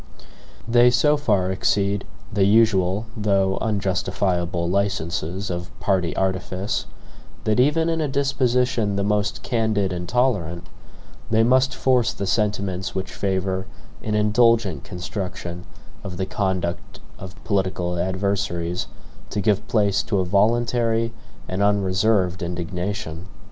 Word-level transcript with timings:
They 0.67 0.89
so 0.89 1.15
far 1.15 1.51
exceed 1.51 2.05
the 2.33 2.45
usual 2.45 3.05
though 3.15 3.59
unjustifiable 3.61 4.67
licenses 4.67 5.51
of 5.51 5.69
party 5.79 6.15
artifice, 6.15 6.87
that 7.43 7.59
even 7.59 7.87
in 7.87 8.01
a 8.01 8.07
disposition 8.07 8.95
the 8.95 9.03
most 9.03 9.43
candid 9.43 9.93
and 9.93 10.09
tolerant, 10.09 10.65
they 11.29 11.43
must 11.43 11.75
force 11.75 12.13
the 12.13 12.25
sentiments 12.25 12.95
which 12.95 13.13
favor 13.13 13.67
an 14.01 14.15
indulgent 14.15 14.83
construction 14.83 15.65
of 16.03 16.17
the 16.17 16.25
conduct 16.25 16.99
of 17.19 17.35
political 17.43 17.99
adversaries 17.99 18.87
to 19.29 19.39
give 19.39 19.67
place 19.67 20.01
to 20.01 20.17
a 20.17 20.25
voluntary 20.25 21.13
and 21.47 21.61
unreserved 21.61 22.41
indignation. 22.41 23.27